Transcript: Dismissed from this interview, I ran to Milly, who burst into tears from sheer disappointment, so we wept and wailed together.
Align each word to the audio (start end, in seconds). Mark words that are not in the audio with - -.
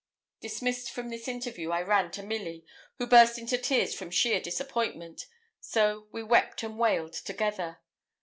Dismissed 0.39 0.89
from 0.89 1.09
this 1.09 1.27
interview, 1.27 1.69
I 1.69 1.83
ran 1.83 2.09
to 2.13 2.23
Milly, 2.23 2.65
who 2.97 3.05
burst 3.05 3.37
into 3.37 3.55
tears 3.59 3.93
from 3.93 4.09
sheer 4.09 4.41
disappointment, 4.41 5.27
so 5.59 6.07
we 6.11 6.23
wept 6.23 6.63
and 6.63 6.79
wailed 6.79 7.13
together. 7.13 7.77